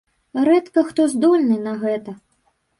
Рэдка 0.47 0.85
хто 0.87 1.07
здольны 1.13 1.61
на 1.69 1.77
гэта. 1.87 2.19